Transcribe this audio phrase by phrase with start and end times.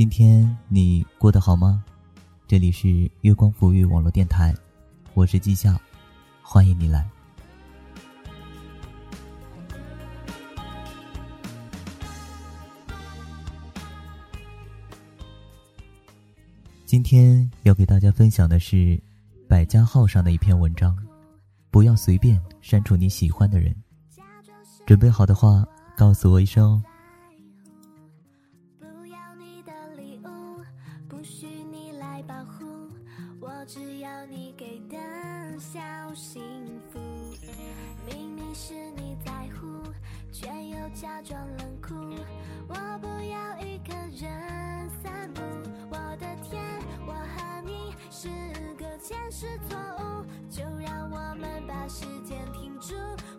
[0.00, 1.84] 今天你过得好吗？
[2.48, 2.88] 这里是
[3.20, 4.54] 月光抚育网络电台，
[5.12, 5.78] 我是季夏，
[6.40, 7.06] 欢迎你来。
[16.86, 18.98] 今天要给大家分享的是
[19.46, 20.96] 百家号上的一篇文章，
[21.70, 23.76] 不要随便删除你喜欢的人。
[24.86, 25.62] 准备好的话，
[25.94, 26.82] 告诉我一声哦。
[49.30, 52.96] 是错误，就让我们把时间停住，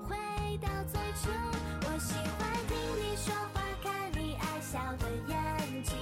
[0.07, 0.15] 回
[0.61, 1.29] 到最初。
[1.81, 5.93] 我喜欢听你说话，看你爱笑的眼睛，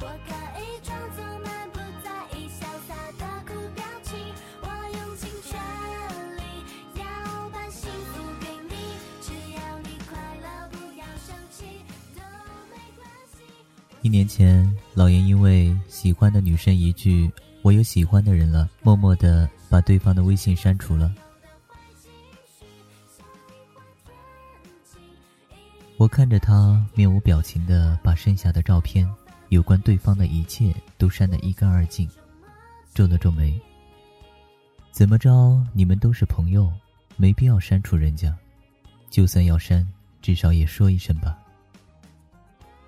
[0.00, 4.18] 我可以装作满不在意，潇洒的苦表情。
[4.62, 4.66] 我
[4.98, 5.56] 用尽全
[6.36, 6.42] 力
[6.96, 11.82] 要把幸福给你，只要你快乐，不要生气
[12.16, 12.20] 都
[12.68, 13.44] 没关系。
[14.02, 17.30] 一年前，老严因为喜欢的女生一句
[17.66, 21.12] “我有喜欢的人了”，默默的把对方的微信删除了。
[25.96, 29.04] 我看着他面无表情的把剩下的照片，
[29.48, 32.08] 有关对方的一切都删得一干二净，
[32.94, 33.60] 皱了皱眉。
[34.92, 36.72] 怎么着，你们都是朋友，
[37.16, 38.32] 没必要删除人家。
[39.10, 39.84] 就算要删，
[40.22, 41.36] 至少也说一声吧。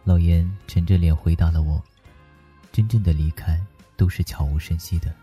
[0.04, 1.82] 老严沉着脸回答了我
[2.70, 3.60] ：“真正的离开
[3.98, 5.14] 都是悄无声息的。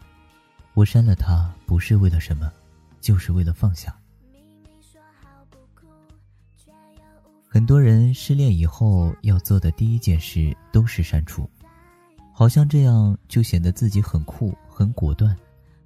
[0.75, 2.51] 我删了他，不是为了什么，
[3.01, 3.97] 就是为了放下。”
[7.47, 11.49] 很多人失恋以后要做的第一件事都是删除，
[12.33, 15.33] 好像这样就显得自己很酷、很果断，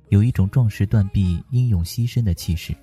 [0.07, 2.75] 有一种壮士断臂、英勇牺牲的气势。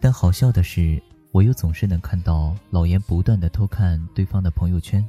[0.00, 5.06] 但好笑的是，我又总是能看到老严不断的偷看对方的朋友圈，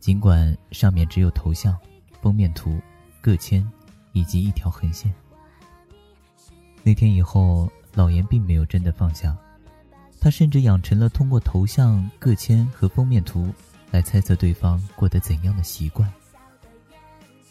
[0.00, 1.78] 尽管上面只有头像、
[2.20, 2.80] 封面图、
[3.20, 3.66] 个签
[4.12, 5.12] 以及一条横线。
[6.82, 9.36] 那天以后，老严并没有真的放下。
[10.20, 13.54] 他甚至养成了通过头像、个签和封面图
[13.90, 16.12] 来猜测对方过得怎样的习惯。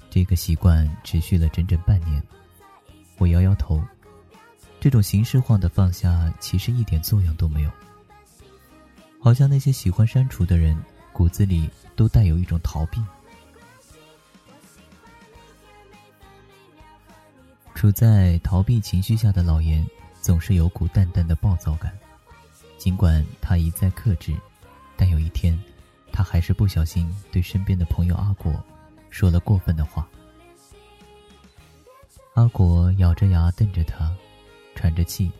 [0.09, 2.21] 这个习惯持续了整整半年。
[3.17, 3.81] 我摇摇头，
[4.79, 7.71] 这种形式化的放下其实一点作用都没有。
[9.19, 10.77] 好像那些喜欢删除的人
[11.13, 13.01] 骨子里都带有一种逃避。
[17.77, 19.85] 处在逃避情绪下的老严，
[20.19, 21.95] 总是有股淡淡的暴躁感。
[22.75, 24.35] 尽管他一再克制，
[24.95, 25.55] 但有一天，
[26.11, 28.51] 他还是不小心对身边的朋友阿果
[29.11, 30.07] 说了过分的话。
[32.33, 34.11] 阿果咬着牙瞪着他，
[34.73, 35.31] 喘着气，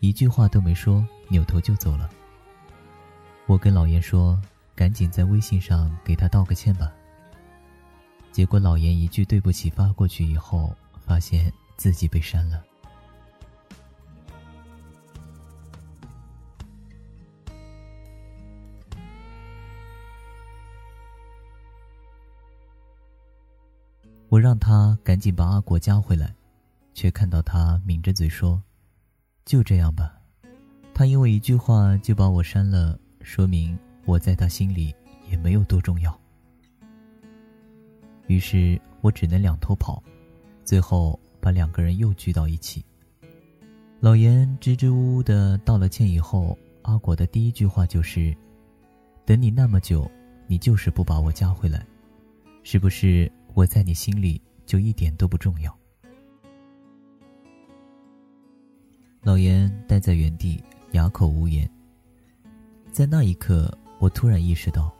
[0.00, 2.08] 一句话都没说，扭头就走了。
[3.44, 4.40] 我跟老严说
[4.74, 6.90] ：“赶紧在微信上给他道个歉吧。”
[8.32, 10.74] 结果老严一句对不起发过去以后，
[11.04, 12.62] 发现自己被删了。
[24.28, 26.34] 我让他赶紧把阿果加回来，
[26.94, 28.62] 却看到他抿着嘴说
[29.44, 30.18] ：“就这样吧。”
[30.94, 34.94] 他因为一句话就把我删了，说明我在他心里
[35.28, 36.18] 也没有多重要。
[38.26, 40.02] 于是我只能两头跑，
[40.64, 42.82] 最后把两个人又聚到一起。
[43.98, 48.34] 老严支支吾吾的道了歉以后，阿果的第一句话就是
[49.26, 50.08] ：“等你那么久，
[50.46, 51.84] 你就是不把我加回来，
[52.62, 55.76] 是不是？”我在你心里就一点都不重要。
[59.20, 60.62] 老严呆在原地，
[60.92, 61.68] 哑口无言。
[62.90, 64.90] 在那一刻，我突然意识到，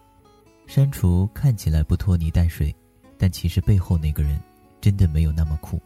[0.67, 2.75] 删除看起来不拖泥带水，
[3.17, 4.39] 但其实背后那个人
[4.83, 5.81] 真的没有那么酷。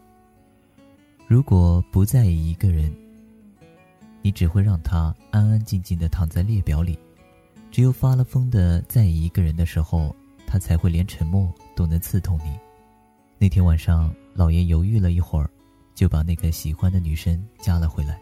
[1.26, 2.94] 如果不在意一个人，
[4.23, 6.99] 你只会让他安安静静的躺在列表里。
[7.70, 10.14] 只有发了疯的在意一个人的时候。
[10.49, 12.56] 他才会连沉默都能刺痛你。
[13.37, 15.50] 那天晚上，老爷犹豫了一会儿，
[15.93, 18.19] 就把那个喜欢的女生加了回来。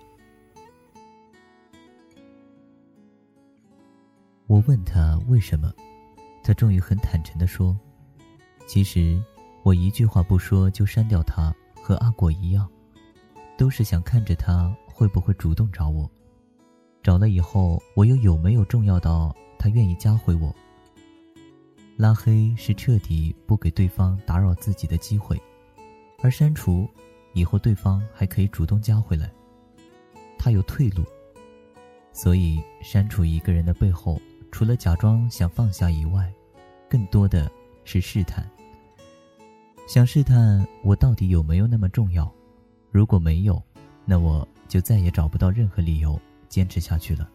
[4.46, 5.70] 我问他为什么，
[6.42, 7.78] 他终于很坦诚的说
[8.66, 9.22] ：“其实，
[9.62, 12.66] 我一句话不说就删掉他，和阿果一样，
[13.56, 16.10] 都是想看着他会不会主动找我。
[17.02, 20.54] 找了以后，我又有没有重要到他愿意加回我？”
[21.96, 25.40] 拉黑是彻底不给对方打扰自己的机会，
[26.22, 26.88] 而删除，
[27.32, 29.30] 以后对方还可以主动加回来。
[30.38, 31.04] 他有退路。
[32.12, 34.20] 所以，删除一个人的背后，
[34.50, 36.32] 除了假装想放下以外，
[36.88, 37.50] 更多的
[37.84, 38.48] 是试探。
[39.86, 42.32] 想试探我到底有没有那么重要？
[42.94, 43.60] 如果没有，
[44.04, 46.16] 那我就再也找不到任何理由
[46.48, 47.28] 坚持下去了。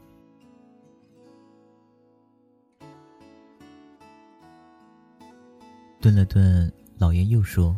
[6.00, 7.78] 顿了顿，老爷又说：“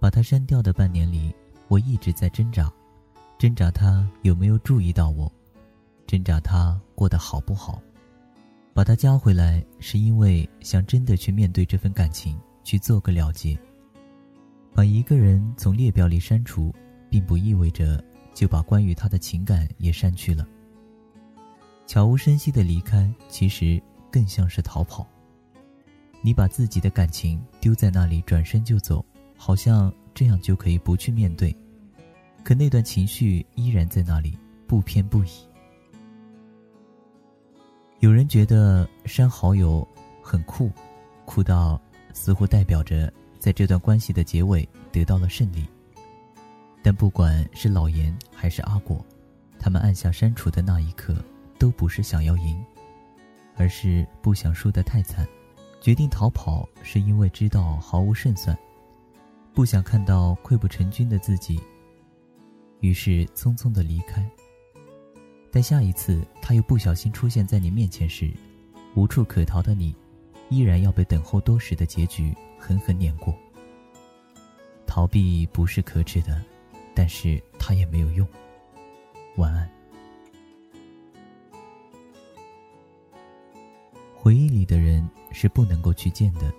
[0.00, 1.32] 把他删掉的半年里，
[1.68, 2.68] 我一直在挣扎，
[3.38, 5.30] 挣扎他有没有注意到我。”
[6.08, 7.80] 挣扎他过得好不好，
[8.72, 13.56] 把他加回来，是因为想真的去面对这份感情，去做个了结。
[14.74, 16.74] 把一个人从列表里删除，
[17.14, 20.44] 并不意味着就把关于他的情感也删去了。
[21.86, 23.80] 悄无声息的离开，其实
[24.10, 25.06] 更像是逃跑。
[26.22, 29.06] 你把自己的感情丢在那里，转身就走，
[29.36, 31.56] 好像这样就可以不去面对，
[32.42, 35.28] 可那段情绪依然在那里，不偏不倚。
[38.00, 39.86] 有人觉得删好友
[40.20, 40.68] 很酷，
[41.24, 41.80] 酷到
[42.12, 45.64] 似乎代表着在这段关系的结尾得到了胜利。
[46.84, 49.02] 但不管是老严还是阿果，
[49.58, 51.16] 他们按下删除的那一刻，
[51.58, 52.62] 都不是想要赢，
[53.56, 55.26] 而是不想输得太惨。
[55.80, 58.54] 决定逃跑是因为知道毫无胜算，
[59.54, 61.58] 不想看到溃不成军的自己，
[62.80, 64.22] 于是匆匆的离开。
[65.50, 68.30] 但下一次他又不小心出现在你面前时，
[68.94, 69.96] 无处可逃的你，
[70.50, 73.34] 依然要被等候多时的结局狠狠碾过。
[74.86, 76.42] 逃避不是可耻的，
[76.94, 78.26] 但是他也没有用。
[79.36, 79.68] 晚安。
[84.14, 86.52] 回忆里的人是不能够去见的。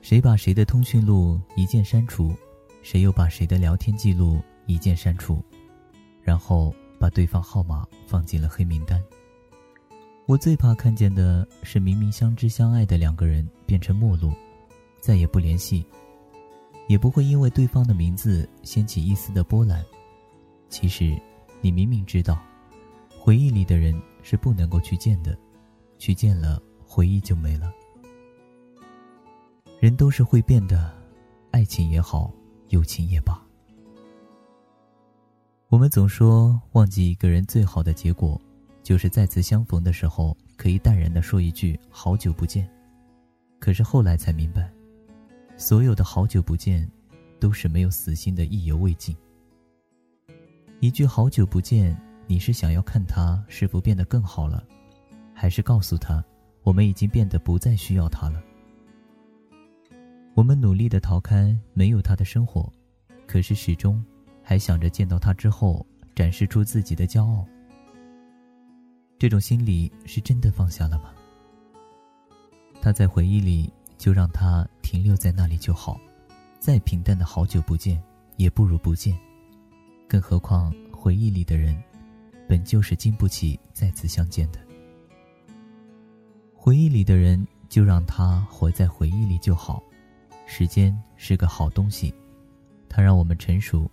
[0.00, 2.34] 谁把谁的通讯录一键删除，
[2.82, 5.42] 谁又把谁的聊天记录一键删除，
[6.22, 6.74] 然后。
[7.00, 9.00] 把对方号码放进了黑名单。
[10.26, 14.32] 我最怕看见的是明明相知相爱的两个人变成陌路，
[14.98, 15.86] 再也不联系，
[16.88, 19.84] 也不会因为对方的名字掀起一丝的波澜。
[20.68, 21.16] 其实，
[21.60, 22.42] 你明明知道，
[23.08, 25.38] 回忆里的人是不能够去见的，
[25.98, 27.72] 去见了回忆就没了。
[29.80, 30.92] 人都是会变的，
[31.52, 32.32] 爱情也好，
[32.68, 33.40] 友情也罢。
[35.68, 38.40] 我们总说，忘记一个人最好的结果，
[38.82, 42.68] 就是再次相逢的时候可以淡然的说一句“好久不见”。
[43.60, 44.72] 可是后来才明白，
[45.60, 46.88] 所有的好久不见，
[47.40, 49.14] 都是没有死心的意犹未尽。
[50.78, 54.62] 一句“好久不见”，你是想要看他是否变得更好了，
[55.34, 56.24] 还是告诉他，
[56.62, 58.40] 我们已经变得不再需要他了？
[60.34, 62.72] 我们努力的逃开没有他的生活，
[63.26, 64.02] 可是始终。
[64.40, 65.84] 还想着见到他之后
[66.14, 67.44] 展示出自己的骄傲，
[69.18, 71.12] 这种心理是真的放下了吗？
[72.80, 76.00] 他在回忆里，就让它停留在那里就好。
[76.58, 78.02] 再平淡的好久不见，
[78.36, 79.18] 也不如不见。
[80.08, 81.76] 更何况回忆里的人，
[82.48, 84.58] 本就是经不起再次相见的。
[86.54, 89.82] 回忆里的人，就让他活在回忆里就好。
[90.46, 92.14] 时间是个好东西，
[92.88, 93.90] 它让我们成熟。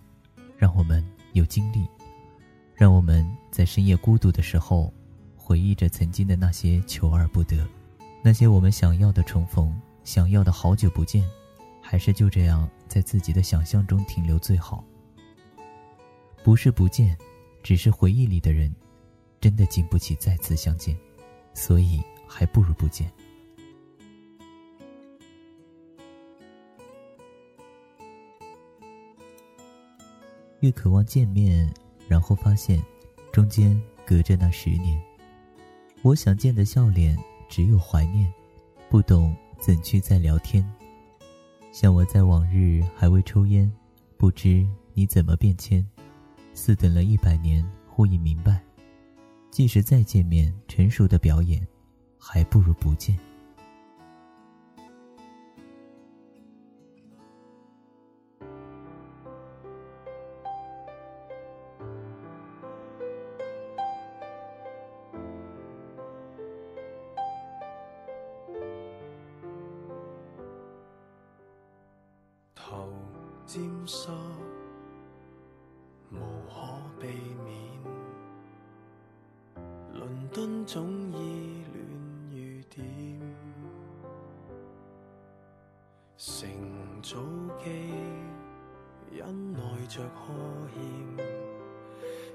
[0.58, 1.04] 让我们
[1.34, 1.86] 有经历，
[2.74, 4.90] 让我们在深夜孤独的时候，
[5.36, 7.58] 回忆着曾经的那些求而不得，
[8.24, 11.28] 那些我们想要的重逢，想要的好久不见，
[11.82, 14.84] 还是就这样在自己的想象中停留最好。
[16.44, 17.18] 不是不见，
[17.60, 18.72] 只是回忆里的人，
[19.40, 20.96] 真的经不起再次相见，
[21.54, 23.10] 所以还不如不见。
[30.60, 31.68] 越渴望见面，
[32.06, 32.80] 然后发现，
[33.32, 35.02] 中间隔着那十年。
[36.02, 38.32] 我想见的笑脸，只有怀念，
[38.88, 40.64] 不懂怎去再聊天。
[41.72, 43.70] 像我在往日还未抽烟，
[44.16, 45.86] 不知你怎么变迁。
[46.54, 48.62] 似等了一百年，忽已明白，
[49.50, 51.66] 即使再见面，成熟的表演，
[52.18, 53.14] 还不如不见。
[80.36, 81.80] 顿总意乱
[82.30, 82.36] 如
[82.68, 82.86] 点。
[86.18, 86.46] 成
[87.02, 87.16] 早
[87.64, 87.70] 记，
[89.10, 90.34] 忍耐着呵
[90.74, 91.26] 欠，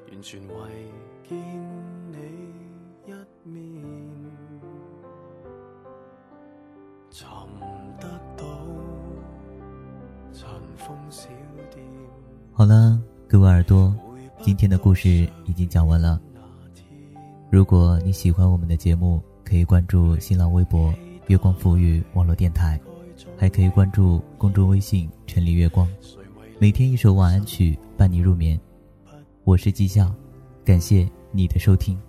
[0.10, 0.56] 完全为
[1.30, 1.38] 见
[2.12, 2.18] 你
[3.06, 3.14] 一
[3.48, 3.86] 面，
[7.12, 7.28] 寻
[8.00, 8.44] 得到
[10.34, 11.30] 尘封小
[11.70, 11.86] 店。
[12.52, 13.96] 好了，各位耳朵，
[14.42, 15.08] 今天的故事
[15.46, 16.20] 已经讲完了。
[17.52, 20.94] 如果你喜欢我们的节目，可以关注新浪微博
[21.28, 22.80] “月光赋予网络电台”，
[23.38, 25.86] 还可以关注公众微信“陈里月光”，
[26.60, 28.58] 每天一首晚安曲伴你入眠。
[29.44, 30.16] 我是季笑，
[30.64, 32.00] 感谢你的收听。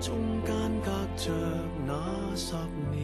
[0.00, 0.54] 中间
[0.84, 1.30] 隔着
[1.86, 1.94] 那
[2.34, 2.54] 十
[2.90, 3.03] 年，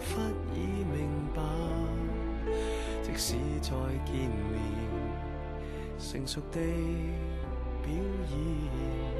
[0.00, 0.20] 忽
[0.54, 1.42] 已明白，
[3.02, 3.70] 即使再
[4.04, 4.14] 见
[4.50, 4.60] 面，
[5.98, 6.58] 成熟地
[7.82, 7.92] 表
[8.30, 9.19] 演。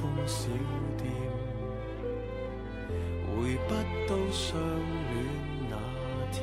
[0.00, 0.48] 风小
[0.96, 1.12] 店，
[3.26, 3.28] 回
[3.68, 3.70] 不
[4.08, 5.12] 到相恋
[5.68, 5.76] 那
[6.32, 6.40] 天。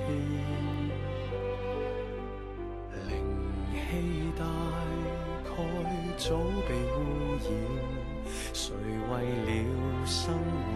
[3.10, 3.12] 灵
[3.74, 4.46] 气大
[5.44, 5.50] 概
[6.20, 6.24] 早
[6.68, 6.96] 被污
[7.42, 7.48] 染，
[8.54, 8.64] 谁
[9.10, 9.12] 为
[9.48, 9.50] 了
[10.06, 10.76] 生活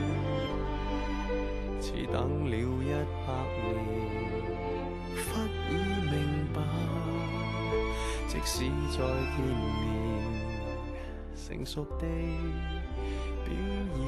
[1.93, 2.89] 似等了一
[3.27, 3.29] 百
[3.59, 3.67] 年，
[5.27, 5.29] 忽
[5.69, 5.71] 已
[6.09, 6.13] 明
[6.53, 6.57] 白，
[8.29, 8.53] 即使
[8.91, 8.97] 再
[9.35, 9.83] 见面，
[11.35, 12.05] 成熟的
[13.43, 13.51] 表
[13.97, 13.99] 演，